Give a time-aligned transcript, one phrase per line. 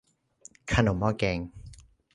[0.73, 1.37] ขนมหม้อแกง